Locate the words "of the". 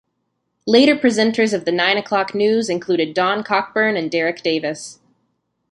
1.53-1.71